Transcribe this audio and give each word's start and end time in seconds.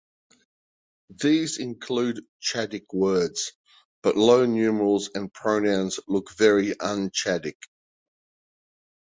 These 1.15 1.59
include 1.59 2.21
Chadic 2.41 2.87
words, 2.91 3.51
but 4.01 4.17
low 4.17 4.47
numerals 4.47 5.11
and 5.13 5.31
pronouns 5.31 5.99
look 6.07 6.31
very 6.35 6.71
un-Chadic. 6.79 7.57